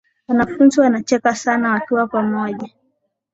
Wanafunzi 0.27 0.79
wanacheka 0.79 1.35
sana 1.35 1.71
wakiwa 1.71 2.07
pamoja 2.07 2.69